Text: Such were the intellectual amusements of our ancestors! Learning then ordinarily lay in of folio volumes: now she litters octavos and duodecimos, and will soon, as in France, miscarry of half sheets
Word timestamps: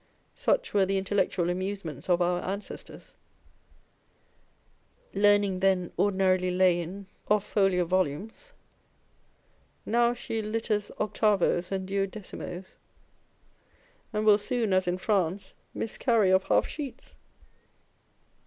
Such 0.33 0.73
were 0.73 0.83
the 0.87 0.97
intellectual 0.97 1.47
amusements 1.51 2.09
of 2.09 2.23
our 2.23 2.41
ancestors! 2.41 3.15
Learning 5.13 5.59
then 5.59 5.91
ordinarily 5.95 6.49
lay 6.49 6.79
in 6.81 7.05
of 7.27 7.43
folio 7.43 7.85
volumes: 7.85 8.51
now 9.85 10.15
she 10.15 10.41
litters 10.41 10.89
octavos 10.99 11.71
and 11.71 11.87
duodecimos, 11.87 12.77
and 14.11 14.25
will 14.25 14.39
soon, 14.39 14.73
as 14.73 14.87
in 14.87 14.97
France, 14.97 15.53
miscarry 15.85 16.31
of 16.31 16.45
half 16.45 16.67
sheets 16.67 17.13